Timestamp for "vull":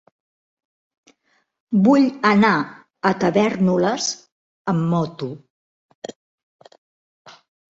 1.87-2.07